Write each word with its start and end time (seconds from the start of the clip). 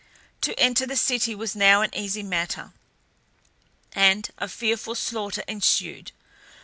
To 0.41 0.59
enter 0.59 0.87
the 0.87 0.95
city 0.95 1.35
was 1.35 1.55
now 1.55 1.83
an 1.83 1.93
easy 1.93 2.23
matter, 2.23 2.73
and 3.93 4.27
a 4.39 4.47
fearful 4.47 4.95
slaughter 4.95 5.43
ensued. 5.47 6.11